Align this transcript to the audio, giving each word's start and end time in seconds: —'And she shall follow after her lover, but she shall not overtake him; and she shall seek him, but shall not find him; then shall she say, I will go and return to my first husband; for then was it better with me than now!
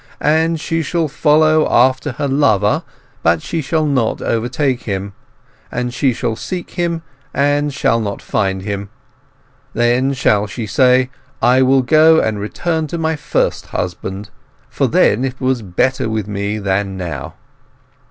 —'And 0.19 0.59
she 0.59 0.81
shall 0.81 1.07
follow 1.07 1.71
after 1.71 2.13
her 2.13 2.27
lover, 2.27 2.81
but 3.21 3.39
she 3.43 3.61
shall 3.61 3.85
not 3.85 4.19
overtake 4.19 4.81
him; 4.85 5.13
and 5.71 5.93
she 5.93 6.11
shall 6.11 6.35
seek 6.35 6.71
him, 6.71 7.03
but 7.35 7.71
shall 7.71 7.99
not 7.99 8.19
find 8.19 8.63
him; 8.63 8.89
then 9.75 10.13
shall 10.13 10.47
she 10.47 10.65
say, 10.65 11.11
I 11.39 11.61
will 11.61 11.83
go 11.83 12.19
and 12.19 12.39
return 12.39 12.87
to 12.87 12.97
my 12.97 13.15
first 13.15 13.67
husband; 13.67 14.31
for 14.69 14.87
then 14.87 15.35
was 15.39 15.59
it 15.59 15.75
better 15.75 16.09
with 16.09 16.27
me 16.27 16.57
than 16.57 16.97
now! 16.97 17.35